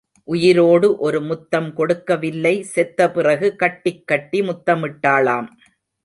உயிரோடு 0.27 0.87
ஒரு 0.97 1.19
முத்தம் 1.21 1.67
கொடுக்கவில்லை 1.73 2.53
செத்த 2.63 3.09
பிறகு 3.11 3.55
கட்டிக் 3.55 4.07
கட்டி 4.07 4.41
முத்தமிட்டாளாம். 4.41 5.47